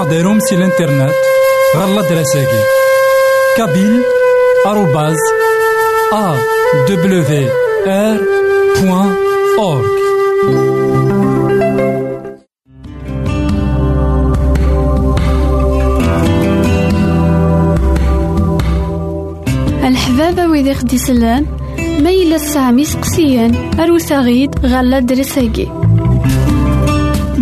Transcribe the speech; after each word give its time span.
ماذا 0.00 0.08
غديرهم 0.08 0.40
سي 0.40 0.54
الانترنت 0.54 1.14
غالا 1.76 2.02
دراساكي 2.02 2.62
كابيل 3.56 4.02
آروباز 4.66 5.16
أ 6.12 6.36
دبليو 6.88 7.48
آر 7.86 8.20
بوان 8.80 9.14
أورك 9.58 9.90
الحبابة 19.84 20.46
ويدي 20.46 20.74
خدي 20.74 20.98
سلان 20.98 21.46
ما 21.78 22.10
إلا 22.10 22.38
سامي 22.38 22.84
سقسيان. 22.84 23.80
أروسا 23.80 24.20
غيد 24.20 24.66
غالا 24.66 24.98
درساكي 24.98 25.79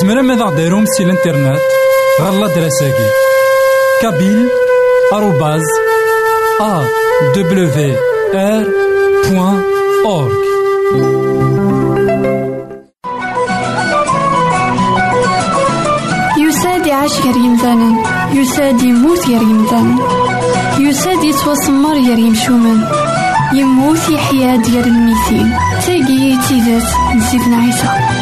زمرا 0.00 0.22
ماذا 0.22 0.44
غديرهم 0.44 0.86
سي 0.86 1.02
الانترنت؟ 1.02 1.60
غالا 2.20 2.46
دراساكي. 2.46 3.08
كابيل 4.02 4.48
آروباز 5.12 5.62
أ 6.60 6.82
دبليو 7.34 7.94
آر 8.34 8.66
بوان 9.30 9.62
أورك 10.04 10.38
يساد 16.38 16.86
يعيش 16.86 17.12
غير 17.20 17.36
يمثالا 17.36 18.04
يساد 18.32 18.82
يموت 18.82 19.26
غير 19.28 19.42
يمثالا 19.42 19.96
يساد 20.78 21.24
يتوسمر 21.24 21.94
غير 21.94 22.18
يمشومان 22.18 22.88
يموت 23.52 24.08
يحيا 24.08 24.56
ديال 24.56 24.84
الميتين 24.84 25.56
تاقي 25.86 26.38
تيزات 26.48 26.88
نزيدنا 27.16 27.56
عيسى. 27.56 28.17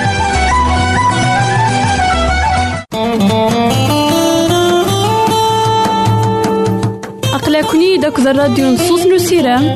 أقلكني 7.76 7.96
داك 7.96 8.18
الراديو 8.18 8.72
نصوص 8.72 9.06
نسيرام 9.06 9.74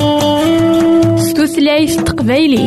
ستوثلايف 1.17 1.97
تقبايلي. 1.97 2.64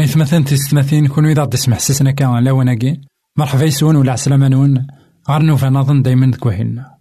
إثمثن 0.00 0.44
تستمثين 0.44 1.06
كونو 1.06 1.28
إذا 1.28 1.44
تسمح 1.44 1.78
سسنا 1.78 2.10
كان 2.10 2.44
لا 2.44 2.52
وناكي. 2.52 3.00
مرحبا 3.36 3.64
يسون 3.64 3.96
ولا 3.96 4.12
عسلامة 4.12 4.48
نون. 4.48 4.86
غار 5.30 5.42
نوفا 5.42 5.68
نظن 5.68 6.02
دايما 6.02 6.26
ذكوهن. 6.26 6.91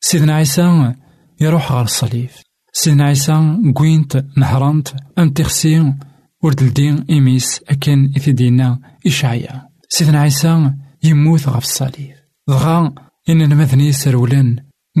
سيدنا 0.00 0.34
عيسى 0.34 0.94
يروح 1.40 1.72
غار 1.72 1.84
الصليب. 1.84 2.30
سيدنا 2.72 3.04
عيسى 3.04 3.56
كوينت 3.74 4.24
نهرانت 4.36 4.88
أم 5.18 5.30
تخسي 5.30 5.94
ورد 6.42 6.62
الدين 6.62 7.04
إميس 7.10 7.60
أكن 7.68 8.12
إثدينا 8.16 8.80
إشعيا. 9.06 9.68
سيدنا 9.88 10.20
عيسى 10.20 10.74
يموت 11.04 11.48
غف 11.48 11.64
الصليب. 11.64 12.14
دغا 12.48 12.94
إن 13.28 13.56
مثني 13.56 13.92
سرولن 13.92 14.56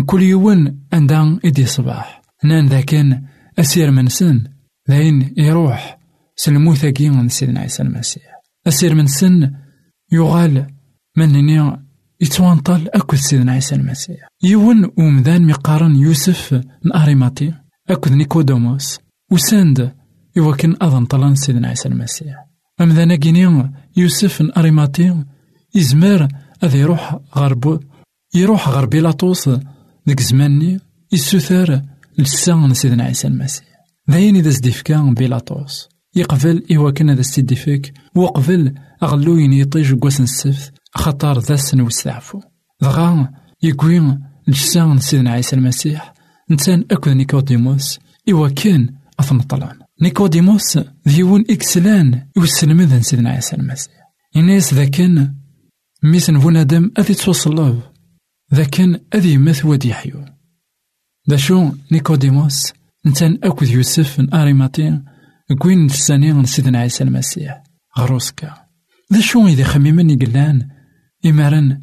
كل 0.06 0.22
يوم 0.22 0.80
عندها 0.92 1.38
إدي 1.44 1.66
صباح. 1.66 2.22
نان 2.44 2.66
ذاكن 2.66 3.22
أسير 3.58 3.90
منسن 3.90 4.44
ذاين 4.90 5.34
يروح 5.36 5.98
سلموثاكي 6.36 7.10
من 7.10 7.28
سيدنا 7.28 7.60
عيسى 7.60 7.82
المسيح. 7.82 8.24
أسير 8.66 8.94
من 8.94 9.06
سن 9.06 9.54
يغال 10.12 10.66
منني 11.16 11.89
يتوانطل 12.20 12.88
أكد 12.94 13.14
سيدنا 13.18 13.52
عيسى 13.52 13.74
المسيح. 13.74 14.28
يون 14.42 14.90
ومذان 14.98 15.46
مقارن 15.46 15.96
يوسف 15.96 16.52
من 16.84 16.92
أريماتي. 16.92 17.54
أكد 17.90 18.12
نيكودوموس 18.12 18.98
وساند 19.32 19.92
يوكن 20.36 20.76
أظن 20.82 21.04
طلان 21.04 21.34
سيدنا 21.34 21.68
عيسى 21.68 21.88
المسيح. 21.88 22.46
أمذانا 22.80 23.16
كيني 23.16 23.72
يوسف 23.96 24.42
من 24.42 24.58
أريماتي. 24.58 25.24
يزمر 25.74 26.28
أذا 26.64 26.76
يروح 26.76 27.18
غرب 27.36 27.80
يروح 28.34 28.68
غير 28.68 28.86
بيلاطوس. 28.86 29.50
ديك 30.06 30.20
زماني 30.20 30.80
يسوثر 31.12 31.82
لسان 32.18 32.74
سيدنا 32.74 33.04
عيسى 33.04 33.28
المسيح. 33.28 33.66
ذاين 34.10 34.36
إذا 34.36 34.50
زديفكا 34.50 35.14
بيلاطوس. 35.16 35.88
يقبل 36.16 36.62
إوا 36.76 36.90
كان 36.90 37.10
هذا 37.10 37.22
ستيديفيك 37.22 37.92
وقبل 38.14 38.74
أغلو 39.02 39.36
ينيطيج 39.36 39.94
قواس 39.94 40.20
السفت 40.20 40.79
خطر 40.94 41.38
ذا 41.38 41.54
السن 41.54 41.80
وستعفو 41.80 42.40
دغا 42.82 43.30
يقوي 43.62 44.18
لسان 44.48 44.98
سيدنا 44.98 45.30
عيسى 45.30 45.56
المسيح. 45.56 46.14
نتان 46.50 46.84
أكد 46.90 47.08
نيكوديموس 47.08 47.98
إوا 48.30 48.48
كان 48.48 48.94
أثم 49.20 49.40
طلان 49.40 49.78
نيكوديموس 50.02 50.78
ديون 51.06 51.44
إكسلان 51.50 52.26
يوسلم 52.36 53.02
سيدنا 53.02 53.30
عيسى 53.30 53.56
المسيح. 53.56 53.94
الناس 54.36 54.74
ذا 54.74 54.84
كان 54.84 55.34
ميسن 56.02 56.38
بنادم 56.38 56.90
أذي 56.98 57.14
توصل 57.14 57.82
ذا 58.54 58.64
كان 58.64 59.00
أذي 59.14 59.38
مث 59.38 59.64
ودي 59.64 59.94
حيو 59.94 60.24
دا 61.28 61.36
شو 61.36 61.70
نيكوديموس 61.92 62.72
نتان 63.06 63.38
أكد 63.44 63.68
يوسف 63.68 64.20
من 64.20 64.34
أريماتين 64.34 65.04
كوين 65.58 65.86
تساني 65.86 66.46
سيدنا 66.46 66.78
عيسى 66.78 67.04
المسيح. 67.04 67.62
غروسكا. 67.98 68.54
ذا 69.12 69.20
شو 69.20 69.46
إذا 69.46 69.64
خميمن 69.64 70.10
يقلان 70.10 70.68
إمارن 71.26 71.80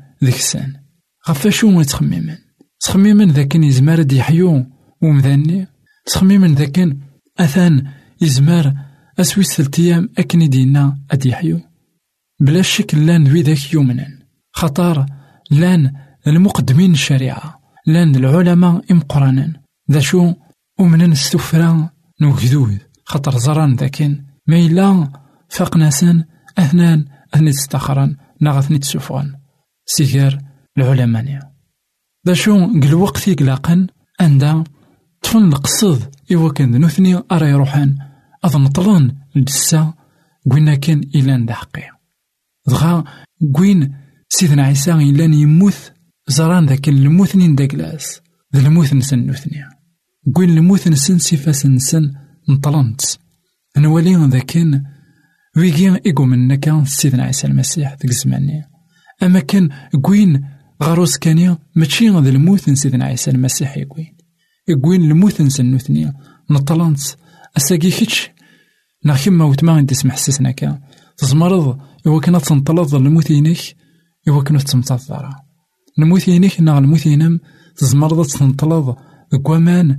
غفا 1.30 1.50
شو 1.50 1.82
يتخميمن 1.82 2.38
تخميمن؟ 2.80 3.32
ذا 3.32 3.44
كان 3.44 3.64
يزمار 3.64 4.02
دي 4.02 4.22
حيو 4.22 4.66
ومذاني. 5.02 5.68
تخميمن 6.06 6.56
ذا 6.56 6.66
كان 6.66 6.98
أثان 7.40 7.84
يزمار 8.22 8.74
أسويس 9.20 9.48
ثلتيام 9.48 10.10
أكني 10.18 10.48
دينا 10.48 10.98
حيو 11.32 11.60
بلا 12.40 12.62
شك 12.62 12.96
لأن 12.96 13.24
ذوي 13.28 13.42
ذاك 13.42 13.74
يومنا 13.74 14.08
خطار 14.52 15.06
لأن 15.52 15.94
المقدمين 16.28 16.92
الشريعة 16.92 17.60
لأن 17.88 18.16
العلماء 18.16 18.82
إمقرانا 18.92 19.54
ذا 19.92 20.00
شو 20.00 20.34
ومن 20.80 21.10
نستفرا 21.10 21.90
نوكذوذ 22.22 22.78
خطر 23.06 23.38
زران 23.38 23.76
ذاكن. 23.76 24.24
ما 24.48 24.58
إلا 24.58 25.12
فاقناسن 25.50 26.24
أثنان 26.58 27.06
أثني 27.34 27.50
تستخران 28.38 28.54
ناغثني 28.54 28.80
تسوفغن 28.80 29.36
سيغار 29.86 30.40
العلمانية. 30.78 31.40
دا 32.26 32.34
شو 32.34 32.66
قل 32.82 32.94
وقت 32.94 33.28
يقلاقن 33.28 33.88
أندا 34.22 34.64
طفن 35.22 35.54
القصد 35.54 36.16
إوا 36.32 36.52
كان 36.52 36.86
نثني 36.86 37.24
أرى 37.32 37.50
يروحان 37.50 37.98
أظن 38.44 38.68
طلان 38.68 39.16
الجسا 39.36 39.94
قوينا 40.52 40.76
كان 40.76 41.02
إلان 41.16 41.46
دا 41.46 41.54
حقي 41.54 41.90
دغا 42.68 43.04
قوين 43.56 43.96
سيدنا 44.30 44.64
عيسى 44.64 44.92
إلان 44.92 45.34
يموت 45.34 45.94
زران 46.28 46.66
ذاك 46.66 46.90
الموثنين 46.90 47.56
دا 47.56 47.66
كلاس 47.66 48.22
ذا 48.56 48.68
الموث 48.68 48.94
نسن 48.94 49.20
نثني. 49.28 49.64
قوين 50.36 50.50
الموث 50.50 50.88
نسن 50.88 51.20
سيفاس 51.20 51.66
نسن 51.66 52.14
نطلنت 52.50 53.02
نولي 53.78 54.16
ذا 54.16 54.40
كان 54.40 54.97
ويجي 55.58 56.00
إيقو 56.06 56.26
من 56.26 56.56
كان 56.56 56.86
سيدنا 56.86 57.24
عيسى 57.24 57.48
المسيح 57.48 57.92
ذيك 57.92 58.12
الزمانية 58.12 58.70
أما 59.24 59.40
كان 59.40 59.70
قوين 60.04 60.46
غاروس 60.84 61.18
كانيا 61.18 61.58
ماشي 61.76 62.10
ذا 62.10 62.30
الموت 62.30 62.70
سيدنا 62.70 63.06
عيسى 63.06 63.32
المسيح 63.32 63.78
يقوين 63.78 64.18
يقوين 64.68 65.12
الموت 65.12 65.42
نسنوثنيا 65.42 66.14
نطلنت. 66.52 67.00
أساقي 67.58 67.90
كيتش. 67.92 68.30
نا 69.06 69.16
كيما 69.16 69.46
وتما 69.46 69.80
انت 69.80 69.90
تسمح 69.90 70.18
سيسنا 70.18 70.52
كان 70.52 70.80
تزمرض. 71.18 71.80
إوا 72.08 72.22
كنا 72.22 72.40
تنطلض 72.40 72.96
الموت 72.96 73.30
ينيك 73.30 73.76
إوا 74.28 74.44
كنا 74.44 74.60
تمتظر 74.60 75.30
الموت 76.00 76.28
ينيك 76.28 76.62
نا 76.62 76.78
الموت 76.78 77.06
ينام 77.06 77.40
تزمرض 77.78 78.26
تنطلض. 78.26 78.96
قوامان 79.46 79.98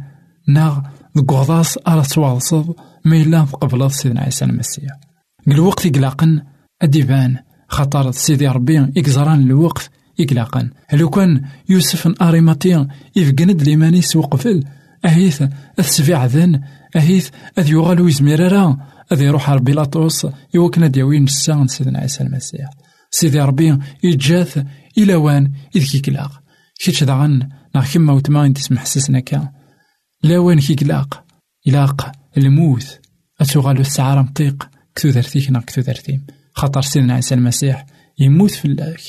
نا 0.49 0.91
دكوغضاس 1.17 1.79
أرى 1.89 2.03
تواصل 2.03 2.75
ما 3.05 3.17
إلا 3.17 3.43
قبل 3.43 3.91
سيدنا 3.93 4.21
عيسى 4.21 4.45
المسيح. 4.45 5.08
الوقت 5.49 5.87
يقلقن 5.87 6.43
أديبان 6.83 7.37
خطر 7.69 8.11
سيدي 8.11 8.49
ربي 8.49 8.79
إكزران 8.79 9.43
الوقت 9.43 9.91
يقلقن 10.19 10.71
لو 10.93 11.11
كان 11.11 11.43
يوسف 11.69 12.23
أريماتيا 12.23 12.89
يفقند 13.17 13.63
ليمانيس 13.63 14.17
وقفل 14.17 14.65
أهيث 15.05 15.43
السبيع 15.79 16.27
ذن 16.27 16.61
أهيث 16.97 17.31
أذ 17.59 17.71
يغالو 17.71 18.09
يزميرارا 18.09 18.79
أذ 19.13 19.23
يروح 19.23 19.51
على 19.51 19.87
يوكنا 20.55 20.87
ديوين 20.87 21.25
الساعة 21.25 21.67
سيدنا 21.67 21.99
عيسى 21.99 22.25
المسيح. 22.25 22.71
سيدي 23.11 23.41
ربي 23.41 23.79
يجاث 24.03 24.65
إلى 24.99 25.15
وان 25.15 25.53
إذ 25.77 25.91
كيكلاق. 25.91 26.43
كيتش 26.81 27.05
داغن 27.05 27.49
نا 27.75 27.83
كيما 27.83 28.13
وتما 28.13 28.53
تسمح 28.53 28.87
سسنا 28.87 29.21
كان. 29.21 29.49
لا 30.23 30.39
وين 30.39 30.59
كيكلاق. 30.59 31.25
إلاق 31.69 32.13
الموت 32.37 32.99
أتوغالو 33.41 33.81
السعارة 33.81 34.23
مطيق. 34.23 34.69
كتو 34.99 35.11
درتيك 35.11 35.51
نا 35.51 35.61
كتو 35.61 35.81
درتيم 35.81 36.27
خاطر 36.53 36.83
سيدنا 36.83 37.15
عيسى 37.15 37.35
المسيح 37.35 37.87
يموت 38.19 38.51
في 38.51 38.65
اللاك 38.65 39.01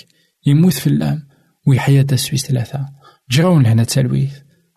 يموت 0.46 0.74
في 0.74 0.88
اللام 0.88 1.28
ويحيا 1.68 2.02
تسويس 2.02 2.46
ثلاثة. 2.46 2.86
جاون 3.32 3.64
لهنا 3.64 3.84
تلويث 3.84 4.32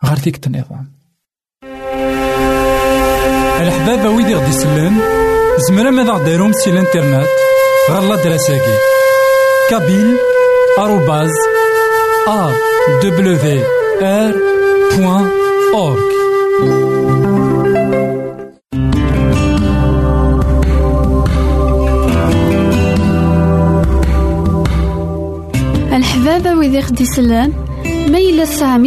غير 0.05 0.19
ديك 0.19 0.47
النظام 0.47 0.93
الحبابة 3.61 4.11
ويدي 4.11 4.35
غدي 4.35 4.49
يسلم 4.49 5.01
زمرا 5.69 5.91
ماذا 5.91 6.13
غديرهم 6.13 6.53
سي 6.53 6.71
الإنترنت 6.71 7.29
غالا 7.91 8.25
دراساكي 8.25 8.79
كابيل 9.71 10.17
آروباز 10.79 11.31
أ 12.29 12.53
دبليو 13.03 13.65
آر 14.03 14.35
بوان 14.97 15.31
Iɛawed 26.33 26.59
wid 26.61 26.75
i 26.81 26.83
ɣ-d-isellen, 26.87 27.51
ma 28.11 28.19
yella 28.25 28.47
tesɛam. 28.49 28.85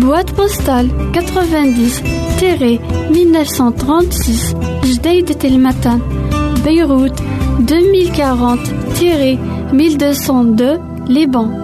Boîte 0.00 0.32
postale 0.36 0.90
90 1.14 2.02
1936 3.10 4.54
Jdeï 4.90 5.22
de 5.28 5.32
Telmatan, 5.32 5.98
Beyrouth 6.64 7.20
2040 7.64 8.68
1202 9.72 10.78
Liban. 11.08 11.63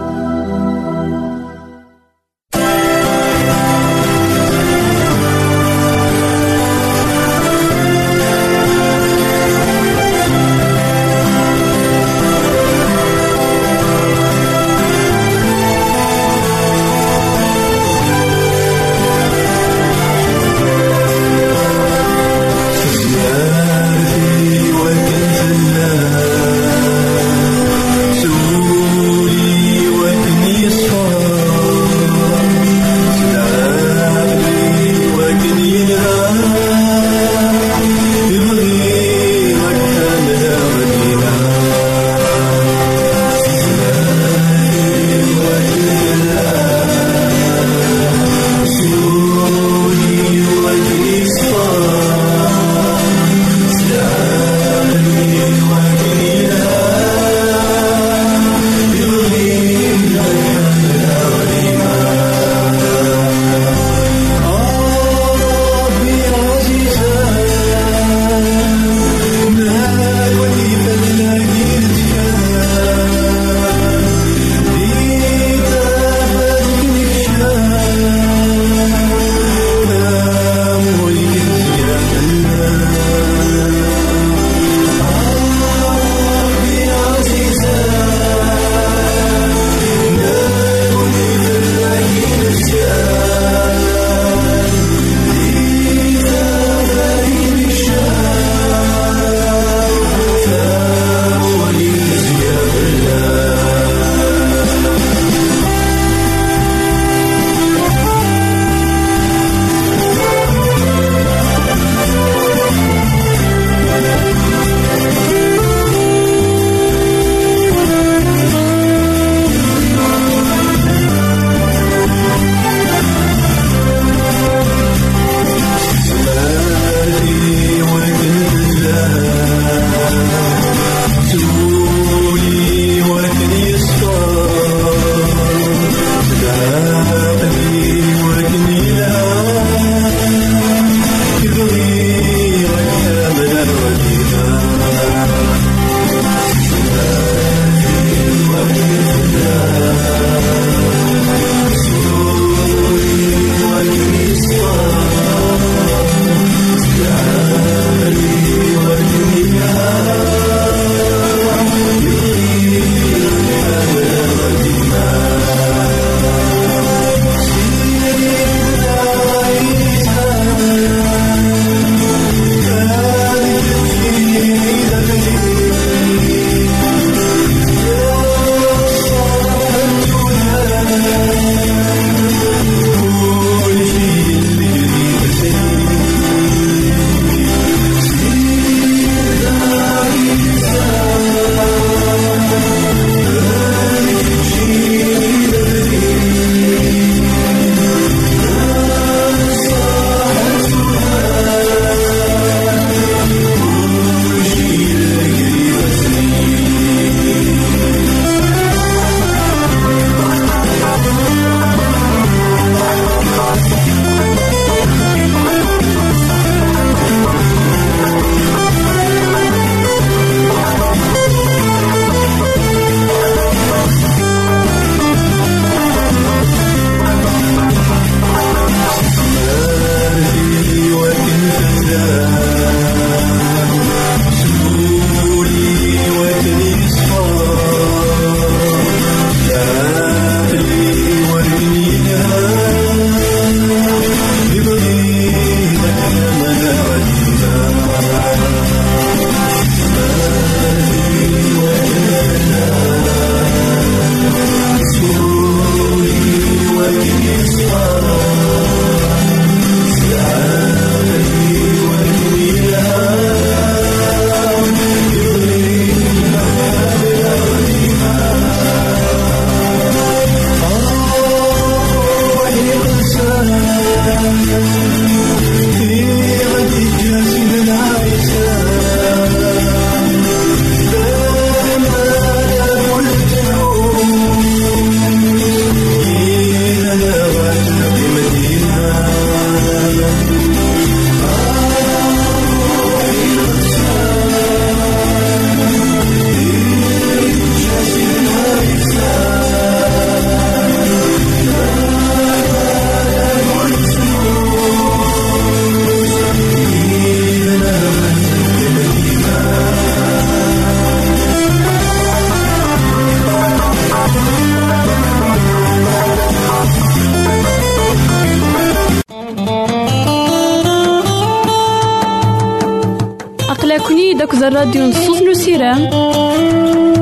الراديو 324.47 324.83
نصوص 324.87 325.21
نسيرام 325.21 325.89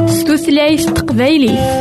ستوثلايف 0.08 0.86
تقبايلي. 0.86 1.79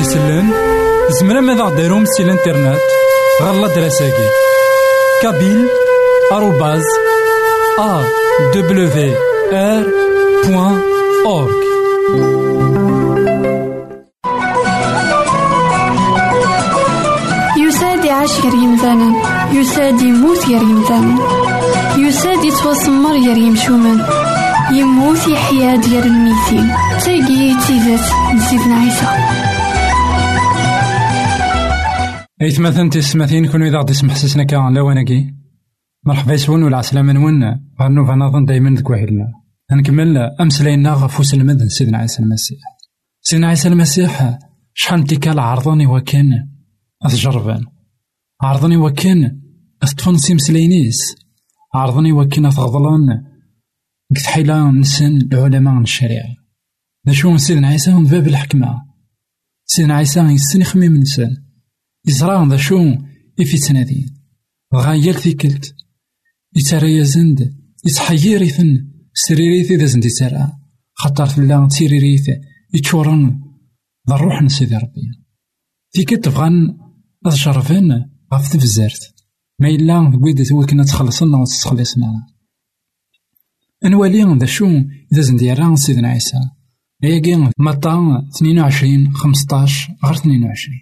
يسلم 0.00 0.52
زمرا 1.20 1.40
ماذا 1.40 1.62
غديرهم 1.62 2.04
سي 2.04 2.22
الانترنت؟ 2.22 2.80
غالا 3.42 3.74
دراساكي. 3.74 4.28
كابيل 5.22 5.65
آروباز 6.56 6.84
أ 7.78 8.04
دبليو 8.54 8.88
آر 9.52 9.84
بوان 10.44 10.80
أورك 11.26 11.56
يساد 17.58 18.04
يعيش 18.04 18.40
غير 18.40 18.54
يمثالا 18.54 19.12
يساد 19.52 20.00
يموت 20.00 20.48
غير 20.48 20.62
يمثالا 20.62 21.16
يساد 21.98 22.44
يتوسمر 22.44 23.12
غير 23.12 23.36
يمشومان 23.36 24.04
يموت 24.72 25.28
يحيا 25.28 25.76
ديال 25.76 26.06
الميتين 26.06 26.68
تاقي 27.04 27.54
تيزات 27.66 28.06
نزيدنا 28.34 28.74
عيسى. 28.74 29.06
إيت 32.42 32.60
مثلا 32.60 32.90
تسمثين 32.90 33.46
كونو 33.46 33.66
إذا 33.66 33.78
غدي 33.78 33.92
يسمح 33.92 34.16
سسنا 34.16 34.44
كان 34.44 34.74
لواناكي 34.74 35.35
مرحبا 36.06 36.32
يسون 36.32 36.62
ولا 36.62 36.76
عسلامة 36.76 37.12
نون 37.12 37.44
غير 37.80 37.88
نوفا 37.90 38.14
نظن 38.14 38.44
دايما 38.44 38.70
ذك 38.70 38.90
وحيدنا 38.90 39.32
نكمل 39.72 40.16
امسلاينا 40.18 40.92
غف 40.92 41.20
وسلمد 41.20 41.66
سيدنا 41.66 41.98
عيسى 41.98 42.22
المسيح. 42.22 42.58
سيدنا 43.22 43.48
عيسى 43.48 43.68
المسيح 43.68 44.38
شحال 44.74 45.04
تيكال 45.04 45.38
عرضني 45.38 45.86
وكان؟ 45.86 46.48
أتجربان 47.02 47.64
عرضني 48.42 48.76
وكان 48.76 49.40
أتطفن 49.82 50.16
سيمسلاينيس 50.16 51.16
عرضني 51.74 52.12
وكان 52.12 52.46
أتغضلان. 52.46 53.24
حيلا 54.26 54.70
نسن 54.70 55.16
العلماء 55.32 55.80
الشريعة. 55.80 56.34
ذا 57.06 57.12
شو 57.12 57.36
سيدنا 57.36 57.68
عيسى 57.68 57.92
من 57.94 58.04
باب 58.04 58.26
الحكمة. 58.26 58.82
سيدنا 59.64 59.94
عيسى 59.94 60.20
يسن 60.20 60.60
يخمم 60.60 60.96
نسن. 60.96 61.36
يزرع 62.08 62.44
ذا 62.44 62.56
شو 62.56 62.94
إفي 63.40 63.58
تنادين 63.58 64.14
غا 64.74 64.94
يال 64.94 65.14
ثيكلت 65.14 65.74
يترى 66.56 66.96
يزند 66.96 67.54
يتحيريثن 67.86 68.88
سريريث 69.14 69.70
إذا 69.70 69.86
زند 69.86 70.04
يترى. 70.04 70.52
خطر 70.94 71.26
تلا 71.26 71.68
تيريريث 71.68 72.28
يتشورن 72.74 73.40
ذا 74.08 74.14
الروح 74.14 74.42
نسيدي 74.42 74.76
ربي 74.76 75.02
ثيكلت 75.96 76.28
بغان 76.28 76.78
أتجرفن 77.26 78.04
غف 78.34 78.52
تفزرت 78.52 79.14
ما 79.60 79.68
إلا 79.68 80.10
بويدة 80.10 80.54
وكنا 80.54 80.84
تخلصنا 80.84 81.38
وتتخلصنا 81.38 82.26
نوالي 83.84 84.38
ذا 84.38 84.46
شو 84.46 84.66
إذا 85.12 85.20
زند 85.20 85.42
يرى 85.42 85.76
سيدنا 85.76 86.08
عيسى 86.08 86.38
هي 87.02 87.50
مطا 87.58 88.22
22 88.36 89.12
15 89.12 89.96
غير 90.04 90.14
22 90.14 90.78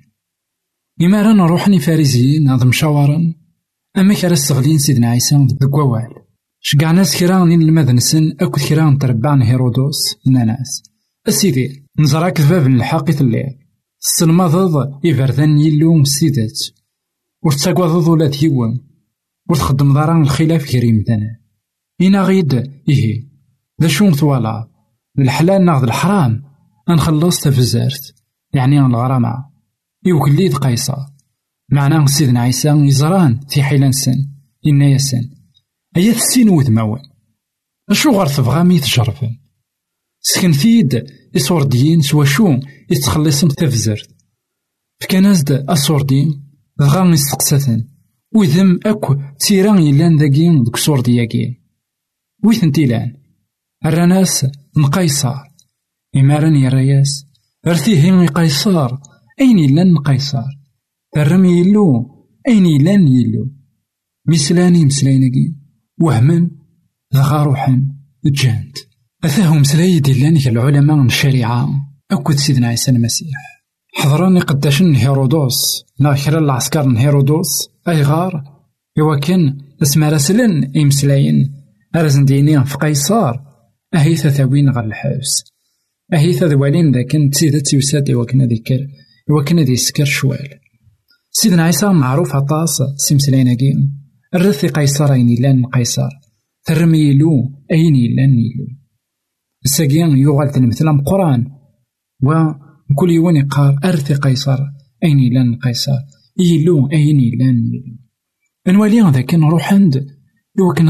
إما 1.03 1.23
راه 1.23 1.33
نروح 1.33 1.79
فارزيين 1.79 2.49
هاد 2.49 2.65
مشاورا 2.65 3.35
أما 3.99 4.15
كرا 4.15 4.33
استغلين 4.33 4.79
سيدنا 4.79 5.11
عيسى 5.11 5.47
ديك 5.61 5.75
ووال 5.75 6.15
شقع 6.61 6.91
ناس 6.91 7.17
كرا 7.17 7.45
نلمد 7.45 7.91
نسن 7.91 8.37
أكد 8.41 8.69
كرا 8.69 8.91
نتربع 8.91 9.43
هيرودوس 9.43 10.17
ناناس 10.27 10.83
أسيدي 11.29 11.87
نزراك 11.99 12.41
باب 12.41 12.67
الحق 12.67 13.11
الليل 13.11 13.59
تسلمضض 14.01 14.77
إبردان 15.07 15.59
يلو 15.59 15.95
مسيدات 15.95 16.61
ورتاقوضض 17.45 18.09
ولا 18.09 18.27
ديوان 18.27 18.81
ورتخدم 19.49 19.93
ضران 19.93 20.23
الخلاف 20.23 20.71
كريم 20.71 21.05
دانا 21.07 21.41
إنا 22.01 22.23
غيد 22.23 22.55
إيه 22.89 23.29
ذا 23.83 23.89
شو 23.89 24.07
مثوالا 24.07 24.71
الحلال 25.19 25.65
ناخذ 25.65 25.83
الحرام 25.83 26.43
أنخلص 26.89 27.41
تفزارت 27.41 28.15
يعني 28.55 28.81
الغرامة 28.81 29.35
يوكليد 30.07 30.55
قيصر 30.55 30.97
معناه 31.69 32.07
سيدنا 32.07 32.41
عيسى 32.41 32.69
يزران 32.69 33.41
في 33.49 33.63
حيلان 33.63 33.93
سن 33.93 34.31
إنا 34.67 34.87
يسن 34.87 35.31
أيا 35.97 36.13
تسين 36.13 36.49
وذماوان 36.49 37.03
أشو 37.91 38.11
غار 38.11 38.27
تبغى 38.27 38.65
مي 38.65 38.81
تجربن 38.81 39.39
سكن 40.21 40.53
فيد 40.53 41.07
إسورديين 41.37 42.01
سوا 42.01 42.25
شو 42.25 42.61
يتخلصن 42.91 43.49
تفزرت. 43.49 44.15
فكان 45.01 45.27
أسوردين 45.51 46.45
دغا 46.79 47.05
يستقساتن 47.05 47.89
وذم 48.35 48.81
أكو 48.87 49.17
تيران 49.39 49.79
يلان 49.79 50.17
ذاكين 50.17 50.63
دك 50.63 50.77
سوردياكين 50.77 51.65
ويثن 52.45 52.73
تيلان 52.73 53.17
الرناس 53.87 54.47
مقيصر 54.77 55.35
إمارن 56.17 56.57
يراياس 56.57 57.27
ارتيهين 57.67 58.27
قيصر 58.27 58.99
أين 59.41 59.59
يلان 59.59 59.99
قيصر 59.99 60.64
ترم 61.15 61.45
يلو 61.45 62.11
أين 62.49 62.67
يلان 62.67 63.09
يلو. 63.09 63.51
مسلاني 64.27 64.85
مسلاينكي 64.85 65.55
وهما 66.01 66.51
دغا 67.13 67.43
روحا 67.43 67.83
جانت. 68.25 68.79
أثاهم 69.25 69.61
مسلاي 69.61 70.01
ديلان 70.01 70.37
العلماء 70.37 70.97
من 70.97 71.07
الشريعة. 71.07 71.69
أكد 72.11 72.35
سيدنا 72.35 72.69
عيسى 72.69 72.91
المسيح. 72.91 73.65
حضراني 73.95 74.41
قداشن 74.41 74.95
هيرودوس. 74.95 75.85
ناخر 76.01 76.39
العسكر 76.39 76.99
هيرودوس 76.99 77.69
أي 77.89 78.03
غار. 78.03 78.45
إوا 78.99 79.17
كان 79.17 79.59
اسم 79.83 80.05
راسلن 80.05 80.73
إمسلاين 80.77 81.55
أرزن 81.97 82.25
ديني 82.25 82.65
في 82.65 82.77
قيصر 82.77 83.35
أهي 83.95 84.17
ثاوين 84.17 84.71
غير 84.71 84.85
الحبس 84.85 85.45
أهي 86.13 86.33
ثاوالين 86.33 86.93
ذاك 86.93 87.13
تسيدت 87.33 87.73
يوساد 87.73 88.11
إوا 88.11 88.25
كان 88.25 88.43
ذكر. 88.49 88.87
وكان 89.31 89.61
ذي 89.61 89.77
سكر 89.77 90.05
شوال. 90.05 90.64
سيدنا 91.37 91.63
عيسى 91.63 91.87
معروف 91.87 92.35
عطاس 92.35 92.83
سيمسلايناكي 92.97 93.73
الرثي 94.35 94.69
قيصر 94.69 95.13
أين 95.13 95.29
يلان 95.31 95.67
قيصر. 95.67 96.09
ترمي 96.65 96.99
يلو 96.99 97.53
أين 97.73 97.97
يلان 97.97 98.31
يلو. 98.31 98.67
الساقيان 99.65 100.19
يغال 100.19 100.51
تلمثل 100.53 101.03
قرآن 101.07 101.47
وكل 102.23 103.11
يوان 103.11 103.37
يقال 103.37 103.85
أرثي 103.85 104.15
قيصر 104.15 104.59
أين 105.05 105.19
يلان 105.19 105.59
قيصر. 105.59 105.99
يلو 106.39 106.89
أين 106.93 107.21
يلان 107.21 107.57
يلو. 107.75 107.97
نوالي 108.69 109.01
هذا 109.01 109.21
كان 109.21 109.41
نروح 109.41 109.73
عند 109.73 110.07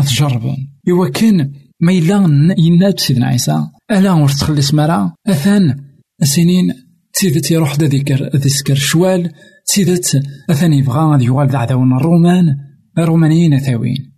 تجربا 0.06 0.56
إوا 0.90 1.08
كان 1.08 1.52
ما 1.80 1.92
يلا 1.92 2.54
يناد 2.58 3.00
سيدنا 3.00 3.26
عيسى. 3.26 3.68
ألا 3.90 4.12
ورتخلص 4.12 4.74
مرا. 4.74 5.12
أثان 5.26 5.84
سنين 6.22 6.74
تيدت 7.14 7.50
يروح 7.50 7.76
دا 7.76 7.86
ذكر 7.86 8.30
ذكر 8.36 8.74
شوال 8.74 9.32
تيدت 9.66 10.22
أثني 10.50 10.82
بغا 10.82 11.12
غادي 11.12 11.24
يوغال 11.24 11.48
ذا 11.48 11.58
عداون 11.58 11.92
الرومان 11.92 12.56
الرومانيين 12.98 13.58
ثاوين 13.58 14.12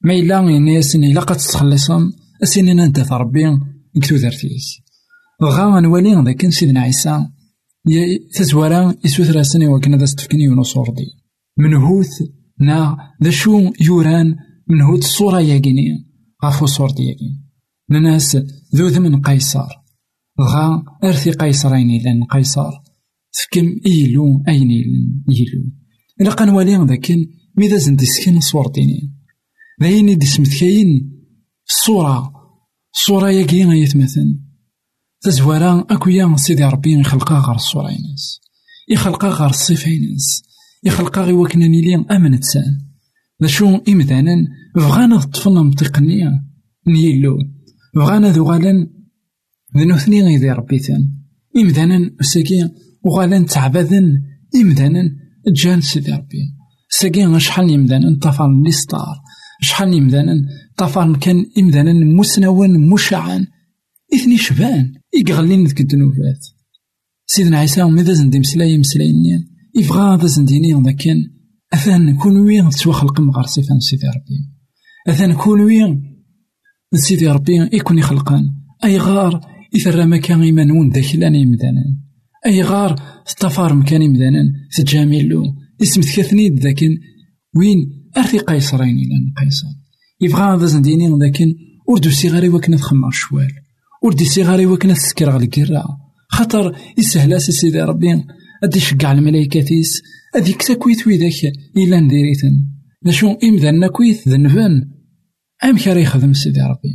ما 0.00 0.14
إلا 0.14 0.40
الناس 0.40 0.96
إلا 0.96 1.20
قد 1.20 1.36
تخلصهم 1.36 2.12
أسنين 2.42 2.80
أنت 2.80 3.12
ربي 3.12 3.58
كتو 4.02 4.14
ذرتيس 4.14 4.80
بغا 5.40 5.80
نولي 5.80 6.22
ذاك 6.24 6.48
سيدنا 6.48 6.80
عيسى 6.80 7.26
تزورا 8.34 8.94
يسوث 9.04 9.30
راسني 9.30 9.68
وكنا 9.68 9.96
ذا 9.96 10.04
ستفكني 10.04 10.48
ونصور 10.48 10.90
دي 10.90 11.06
منهوث 11.58 12.22
نا 12.60 12.96
ذا 13.22 13.30
شو 13.30 13.72
يوران 13.80 14.36
منهوث 14.68 14.98
الصورة 14.98 15.40
ياكيني 15.40 16.06
غافو 16.44 16.66
صور 16.66 16.90
دياكين 16.90 17.44
الناس 17.90 18.36
ذو 18.74 19.00
من 19.00 19.22
قيصر 19.22 19.83
غا 20.40 20.84
أرثي 21.04 21.30
قيصر 21.30 21.74
أين 21.74 21.90
إلان 21.90 22.24
قيصر 22.24 22.70
تفكم 23.32 23.80
إيلو 23.86 24.42
أين 24.48 24.70
إيلو 25.28 25.64
إلا 26.20 26.30
قان 26.30 26.48
والي 26.48 26.76
ذاكن 26.76 27.26
ميدا 27.56 27.76
زند 27.76 28.02
يسكن 28.02 28.40
صور 28.40 28.68
ديني. 28.68 29.14
ذاين 29.82 30.18
دي 30.18 30.26
سمتكاين 30.26 31.10
الصورة 31.68 32.32
الصورة 32.94 33.30
ياكي 33.30 33.60
يتمثل 33.60 34.40
تزوارا 35.20 35.86
أكويا 35.90 36.36
سيدي 36.36 36.64
ربي 36.64 37.00
يخلقها 37.00 37.40
غير 37.40 37.54
الصورة 37.54 37.90
ينس 37.90 38.40
يخلقها 38.88 39.30
غير 39.30 39.50
الصفة 39.50 39.90
ينس 39.90 40.42
يخلقها 40.84 41.24
غير 41.24 41.34
وكنا 41.34 41.66
نيلي 41.66 41.94
أمن 42.10 42.40
تسان 42.40 42.80
ذا 43.42 43.48
شو 43.48 43.76
إمدانا 43.88 44.46
بغانا 44.76 45.20
طفل 45.20 45.52
منطقنيا 45.52 46.44
نيلو. 46.88 47.38
بغانا 47.94 48.30
ذو 48.30 48.44
غالا 48.44 48.93
ذنو 49.76 49.96
ثني 49.96 50.22
غيدي 50.22 50.50
ربيتن 50.50 51.08
إمدانا 51.56 52.10
ساكي 52.20 52.68
وغالا 53.04 53.44
تعبذن 53.44 54.22
إمدانا 54.56 55.02
جان 55.46 55.80
سيدي 55.80 56.12
ربي. 56.12 56.54
ساقي 56.90 57.40
شحال 57.40 57.70
يمدانا 57.70 58.18
طفر 58.22 58.62
لي 58.64 58.70
ستار 58.70 59.16
شحال 59.60 59.92
يمدانا 59.92 60.34
طفر 60.76 61.16
كان 61.16 61.46
يمدانا 61.56 61.92
مسنون 61.92 62.88
مشعن 62.88 63.46
إثني 64.14 64.36
شبان 64.38 64.92
إيغلين 65.14 65.64
ذك 65.64 65.80
الدنوبات 65.80 66.46
سيدنا 67.26 67.58
عيسى 67.58 67.84
ماذا 67.84 68.12
زندي 68.12 68.38
مسلاي 68.38 68.78
مسلايني 68.78 69.48
يبغى 69.74 70.14
هذا 70.14 70.26
زنديني 70.26 70.72
لكن 70.72 71.16
أثان 71.72 72.16
كون 72.16 72.36
وين 72.36 72.68
تسوى 72.68 72.94
من 73.18 73.30
غير 73.30 73.46
صفان 73.46 73.80
سيدي 73.80 74.06
ربي. 74.06 74.50
أثان 75.08 75.34
كون 75.34 75.60
وين 75.60 76.02
سيدي 76.94 77.28
ربي 77.28 77.52
يكون 77.72 77.98
يخلقان. 77.98 78.54
أي 78.84 78.98
غار 78.98 79.53
إثر 79.76 80.06
مكان 80.06 80.42
إيمانون 80.42 80.90
داخلان 80.90 81.34
يمدانا 81.34 81.84
أي 82.46 82.62
غار 82.62 83.00
استفار 83.28 83.74
مكان 83.74 84.02
يمدانا 84.02 84.52
تجاملو 84.76 85.42
اسم 85.82 86.00
تكثني 86.00 86.48
لكن 86.48 86.98
وين؟ 87.56 87.78
أرثي 88.16 88.38
قيصرين 88.38 88.96
إلى 88.98 89.44
قيصر. 89.44 89.66
يبغى 90.20 90.42
هذا 90.42 90.66
زنديني 90.66 91.08
لكن 91.08 91.54
أردو 91.90 92.10
سيغاري 92.10 92.48
وكنا 92.48 92.76
تخمر 92.76 93.10
شوال. 93.10 93.50
أردو 94.04 94.24
سيغاري 94.24 94.66
وكنا 94.66 94.94
تسكر 94.94 95.30
على 95.30 95.44
الكرا 95.44 95.84
خاطر 96.28 96.76
يسهل 96.98 97.40
سيدي 97.40 97.80
ربي. 97.80 98.24
أدي 98.64 98.80
شقع 98.80 99.12
الملايكة 99.12 99.60
تيس. 99.60 100.02
أدي 100.36 100.52
كتاكويت 100.52 101.06
ويداك 101.06 101.52
إلا 101.76 102.00
نديريتن 102.00 102.66
لاشو 103.02 103.36
إمذا 103.44 103.86
كويت 103.86 104.28
ذنبان 104.28 104.90
أم 105.64 105.76
كاري 105.76 106.02
يخدم 106.02 106.32
سيدي 106.32 106.60
ربي. 106.60 106.94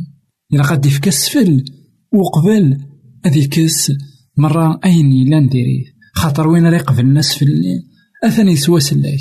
إلا 0.52 0.62
قد 0.62 0.86
يفك 0.86 1.08
السفل 1.08 1.64
وقبل 2.12 2.78
أدي 3.24 3.46
كس 3.46 3.92
مرة 4.36 4.80
أين 4.84 5.12
إلا 5.12 5.40
نديريت 5.40 5.86
خاطر 6.14 6.48
وين 6.48 6.66
راه 6.66 6.76
يقبل 6.76 7.00
الناس 7.00 7.34
في 7.34 7.44
الليل؟ 7.44 7.82
أثني 8.24 8.56
سوا 8.56 8.78
سلاك 8.78 9.18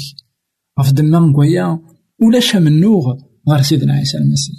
غف 0.80 0.92
دما 0.92 1.20
نقويا 1.20 1.80
ولا 2.22 2.60
منوغ 2.60 3.14
غير 3.50 3.62
سيدنا 3.62 3.94
عيسى 3.94 4.18
المسيح. 4.18 4.56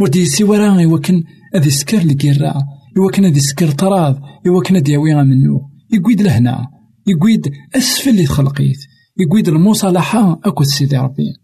ودي 0.00 0.24
سوا 0.24 0.58
راه 0.58 0.80
يوكن 0.80 1.22
أدي 1.54 1.70
سكر 1.70 1.98
الكيرا 1.98 2.54
يوكن 2.96 3.24
أدي 3.24 3.40
سكر 3.40 3.70
طراض 3.70 4.20
يوكن 4.46 4.76
أدي 4.76 4.92
يوي 4.92 5.14
منوغ 5.14 5.60
يقويد 5.92 6.22
لهنا 6.22 6.66
يقويد 7.06 7.52
أسفل 7.76 8.10
اللي 8.10 8.24
تخلقيت 8.24 8.78
يقويد 9.18 9.48
المصالحة 9.48 10.40
أكو 10.44 10.64
سيدي 10.64 10.96
ربي. 10.96 11.34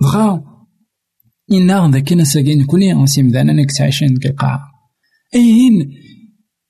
بغا 0.00 0.44
إنا 1.52 1.90
ذاك 1.92 2.12
نساقين 2.12 2.64
كوني 2.64 2.92
أنسي 2.92 3.22
مدانا 3.22 3.52
نك 3.52 3.72
تعيشين 3.72 4.14
ديك 4.14 4.26
القاعة 4.26 4.69
أين؟ 5.34 5.94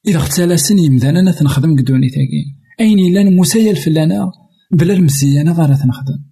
إذا 0.06 0.16
اختلاسن 0.16 0.78
يمدانا 0.78 1.32
تنخدم 1.32 1.76
قدوني 1.76 2.08
تاقين 2.08 2.56
أين 2.80 2.98
إلا 2.98 3.30
مسايل 3.30 3.76
فلانا؟ 3.76 4.32
بلا 4.72 4.94
المزيانة 4.94 5.52
غارة 5.52 5.74
تنخدم. 5.74 6.24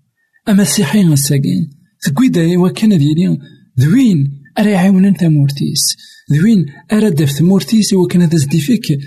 أما 0.48 0.62
السيحين 0.62 1.12
الساقين 1.12 1.70
تقويد 2.02 2.38
وكان 2.38 2.98
ديالي. 2.98 3.38
ذوين؟ 3.80 4.42
أرا 4.58 4.68
يعاونن 4.68 5.14
تامورتيس 5.14 5.96
ذوين؟ 6.32 6.66
أرا 6.92 7.08
داف 7.08 7.30
ثمورتيس 7.30 7.92
وكان 7.92 8.22
هذا 8.22 8.38
فيك 8.38 8.98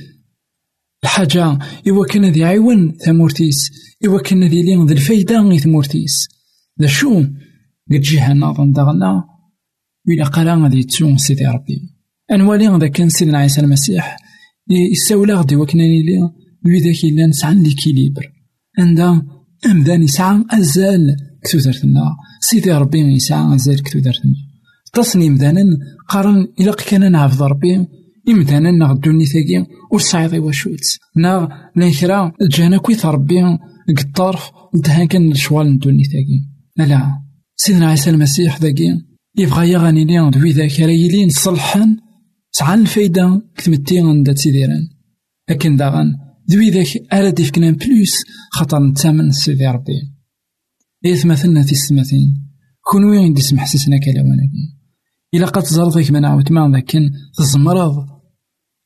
الحاجة 1.03 1.59
إوا 1.89 2.05
كان 2.05 2.25
ذي 2.25 2.43
عيون 2.43 2.97
ثمورتيس 3.05 3.71
إوا 4.05 4.21
كان 4.21 4.43
ذي 4.43 4.61
لين 4.63 4.85
ذي 4.85 4.93
الفايدة 4.93 5.41
غي 5.41 5.59
ثمورتيس 5.59 6.27
ذا 6.81 6.87
شو؟ 6.87 7.23
قد 7.91 8.01
جيها 8.01 8.33
ناظن 8.33 8.71
داغنا. 8.71 9.23
إلا 10.09 10.25
قالا 10.25 10.55
غادي 10.55 10.83
تسون 10.83 11.17
سيدي 11.17 11.45
ربي. 11.45 12.00
أنوالي 12.31 12.67
غدا 12.67 12.87
كان 12.87 13.09
سيدنا 13.09 13.37
عيسى 13.37 13.61
المسيح 13.61 14.17
يساولا 14.69 15.35
غدي 15.35 15.55
وكنا 15.55 15.81
لي 15.81 16.19
لوي 16.65 16.79
ذاك 16.79 17.03
إلا 17.03 17.27
نسعى 17.27 17.55
ليكيليبر 17.55 18.31
عندها 18.79 19.25
أمدان 19.65 20.03
يسعى 20.03 20.43
أزال 20.51 21.15
كتوزرتنا 21.43 22.15
سيدي 22.41 22.71
ربي 22.71 22.99
يسعى 22.99 23.55
أزال 23.55 23.83
كتوزرتنا 23.83 24.33
تصني 24.93 25.29
مدانا 25.29 25.63
قارن 26.07 26.47
إلا 26.59 26.71
كان 26.71 27.11
نعرف 27.11 27.41
ربي 27.41 27.87
إمدانا 28.29 28.71
ناغ 28.71 28.91
الدوني 28.91 29.25
ثاقي 29.25 29.65
ور 29.91 29.99
سعيد 29.99 30.33
واشوت 30.33 30.79
ناغ 31.15 31.47
لأن 31.75 31.91
كرا 31.91 32.31
جانا 32.41 32.77
كويت 32.77 33.05
ربي 33.05 33.57
الطرف 33.89 34.51
انتهى 34.75 35.07
كان 35.07 35.31
الشوال 35.31 35.67
ندوني 35.73 36.03
ثاقي 36.03 36.39
لا 36.77 37.21
سيدنا 37.55 37.89
عيسى 37.89 38.09
المسيح 38.09 38.61
ذاقي 38.61 38.89
يبغى 39.37 39.71
يغني 39.71 40.05
لي 40.05 40.29
دوي 40.29 40.51
ذاك 40.51 40.79
رايلين 40.79 41.29
صلحان 41.29 41.97
سعان 42.51 42.81
الفايدة 42.81 43.41
كتمتي 43.55 43.99
عند 43.99 44.33
تيديران 44.33 44.89
لكن 45.49 45.77
داغن 45.77 46.17
دوي 46.49 46.69
ذاك 46.69 47.13
أراد 47.13 47.39
يفكنا 47.39 47.71
بلوس 47.71 48.11
خاطر 48.51 48.79
نتامن 48.79 49.31
سيدي 49.31 49.67
ربي. 49.67 50.11
إيه 51.05 51.25
مثلنا 51.25 51.63
في 51.63 51.71
السماتين 51.71 52.47
كون 52.91 53.03
وين 53.03 53.33
دي 53.33 53.41
سمح 53.41 53.65
سيسنا 53.65 53.97
كلاواناكي 53.97 54.81
إلا 55.33 55.45
قد 55.45 55.63
تزرد 55.63 56.11
من 56.11 56.25
عاود 56.25 56.51
ما 56.51 56.77
لكن 56.77 57.11
تزمرض 57.37 58.05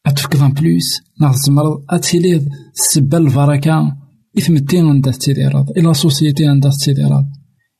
أتفكض 0.05 0.53
بلوس 0.53 1.01
نا 1.21 1.31
تزمرض 1.31 1.85
أتيليض 1.89 2.49
السبة 2.79 3.17
البركة 3.17 3.97
إثمتي 4.37 4.79
عندها 4.79 5.13
تيديراد 5.13 5.69
إلا 5.69 5.93
سوسيتي 5.93 6.47
عندها 6.47 6.71
تيديراد 6.71 7.25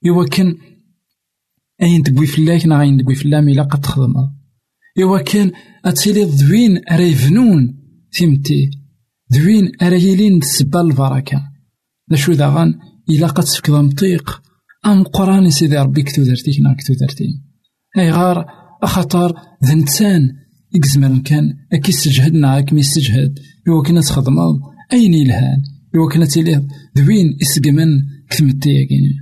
إوا 0.07 0.25
كان 0.25 0.55
أين 1.81 2.03
تقوي 2.03 2.25
فلاك 2.27 2.65
نا 2.65 2.77
غاين 2.77 2.97
تقوي 2.97 3.15
فلام 3.15 3.49
إلا 3.49 3.63
قد 3.63 3.81
تخدمها 3.81 4.35
إوا 4.99 5.21
كان 5.21 5.51
أتيليض 5.85 6.29
ذوين 6.29 6.81
أريفنون 6.91 7.75
ثمتي 8.19 8.69
ذوين 9.33 9.71
أريلين 9.81 10.37
السبة 10.37 10.81
البركة 10.81 11.41
لا 12.07 12.17
شو 12.17 12.33
داغان 12.33 12.73
إلا 13.09 13.27
قد 13.27 13.43
تفكض 13.43 13.73
مطيق 13.73 14.41
أم 14.85 15.03
قراني 15.03 15.51
سيدي 15.51 15.77
ربي 15.77 16.03
كتو 16.03 16.23
درتيك 16.23 16.59
نا 16.61 16.75
كتو 16.79 16.93
درتي 16.93 17.41
أيغار 17.97 18.45
أخطر 18.83 19.33
ذنتان 19.65 20.31
إكزمر 20.75 21.21
كان 21.25 21.53
أكي 21.73 21.91
استجهدنا 21.91 22.57
أكي 22.57 22.75
يستجهد 22.75 23.39
إوا 23.67 23.83
كنا 23.83 24.01
تخدمض 24.01 24.59
أين 24.93 25.13
يلهان 25.13 25.61
إوا 25.95 26.09
كنا 26.13 26.25
تيليه 26.25 26.67
ذوين 26.97 27.37
إسقمن 27.41 27.87
كثمتي 28.29 28.69
ياكيني 28.69 29.13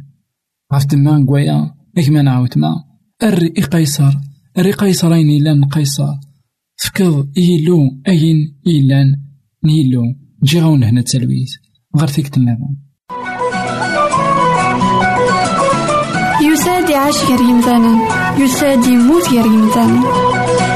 غاف 0.73 0.85
تما 0.85 1.17
نقويا 1.17 1.71
إكما 1.97 2.21
نعاود 2.21 2.57
ما 2.57 2.73
أري 3.23 3.53
إي 3.73 3.85
قيصر 4.55 4.59
أري 4.59 4.71
قيصر 4.71 5.13
أين 5.13 5.29
إلان 5.29 5.65
قيصر 5.65 6.07
فكض 6.77 7.27
إيلو 7.37 7.79
أين 8.07 8.59
إيلان 8.67 9.15
نيلو 9.63 10.01
جي 10.43 10.59
غاون 10.59 10.83
هنا 10.83 11.01
تسلويت. 11.01 11.49
غير 11.97 12.07
فيك 12.07 12.27
تنظم 12.27 12.75
يساد 16.41 16.89
يعيش 16.89 17.15
غير 17.15 17.41
يمثالا 17.41 17.99
يساد 18.37 18.85
يموت 18.85 19.29
غير 19.29 19.45
يمثالا 19.45 20.01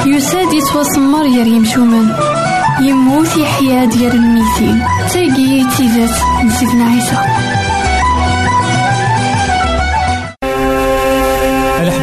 يساد 0.06 0.54
يتوسمر 0.54 1.24
غير 1.24 1.48
يمشومان 1.48 2.16
يموت 2.82 3.38
يحيا 3.38 3.86
ديال 3.86 4.12
الميتين 4.12 4.80
تاقي 5.14 5.78
تيزات 5.78 6.46
نسيتنا 6.46 6.86
عيسى. 6.86 7.47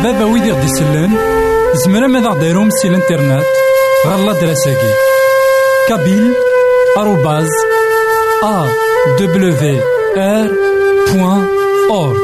الحبابة 0.04 0.32
ويدي 0.32 0.52
غدي 0.52 0.66
يسلن 0.66 1.16
زمرا 1.74 2.06
ماذا 2.06 2.28
غديرهم 2.28 2.70
سي 2.70 2.88
الانترنت؟ 2.88 3.44
غالا 4.06 4.32
دراساكي 4.40 4.92
كابيل 5.88 6.32
آروباز 6.98 7.48
أ 8.44 8.66
دبليو 9.20 9.80
آر 10.16 10.48
بوان 11.12 11.46
أورك 11.90 12.20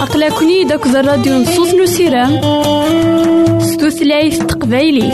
أقلكني 0.00 0.64
داك 0.64 0.86
الراديو 0.86 1.34
نصوص 1.34 1.74
نسيران 1.74 2.40
ستوثلايف 3.60 4.42
تقبايلي 4.42 5.12